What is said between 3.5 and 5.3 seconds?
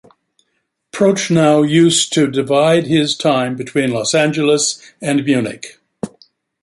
between Los Angeles and